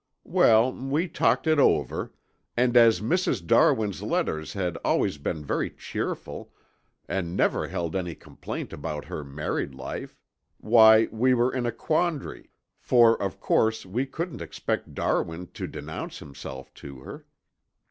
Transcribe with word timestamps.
"Well, 0.25 0.73
we 0.73 1.07
talked 1.07 1.45
it 1.45 1.59
over, 1.59 2.11
and 2.57 2.75
as 2.75 3.01
Mrs. 3.01 3.45
Darwin's 3.45 4.01
letters 4.01 4.53
had 4.53 4.75
always 4.77 5.19
been 5.19 5.45
very 5.45 5.69
cheerful 5.69 6.51
and 7.07 7.37
never 7.37 7.67
held 7.67 7.95
any 7.95 8.15
complaint 8.15 8.73
about 8.73 9.05
her 9.05 9.23
married 9.23 9.75
life, 9.75 10.17
why, 10.57 11.07
we 11.11 11.35
were 11.35 11.53
in 11.53 11.67
a 11.67 11.71
quandary, 11.71 12.49
for, 12.79 13.15
of 13.21 13.39
course, 13.39 13.85
we 13.85 14.07
couldn't 14.07 14.41
expect 14.41 14.95
Darwin 14.95 15.49
to 15.53 15.67
denounce 15.67 16.17
himself 16.17 16.73
to 16.73 17.01
her. 17.01 17.27